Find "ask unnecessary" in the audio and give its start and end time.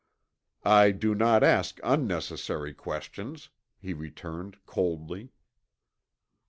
1.43-2.73